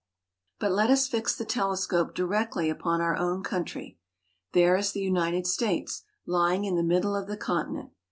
I3 0.55 0.59
But 0.61 0.71
let 0.71 0.89
us 0.89 1.07
fix 1.07 1.35
the 1.35 1.45
telescope 1.45 2.15
directly 2.15 2.71
upon 2.71 3.01
our 3.01 3.15
own 3.15 3.43
coun 3.43 3.65
try. 3.65 3.97
There 4.53 4.75
is 4.75 4.93
the 4.93 4.99
United 4.99 5.45
States, 5.45 6.05
lying 6.25 6.65
in 6.65 6.73
the 6.75 6.81
middle 6.81 7.15
of 7.15 7.27
the 7.27 7.37
continent. 7.37 7.91